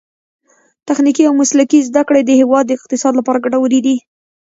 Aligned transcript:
تخنیکي 0.87 1.23
او 1.27 1.33
مسلکي 1.41 1.79
زده 1.89 2.01
کړې 2.07 2.21
د 2.25 2.31
هیواد 2.39 2.63
د 2.67 2.71
اقتصاد 2.77 3.13
لپاره 3.19 3.43
ګټورې 3.45 3.79
دي. 3.85 3.95